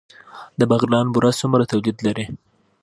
[0.59, 2.25] د بغلان بوره څومره تولید لري؟